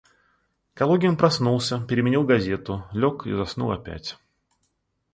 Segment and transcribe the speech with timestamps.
[0.73, 4.17] Калугин проснулся, переменил газету, лег и заснул опять.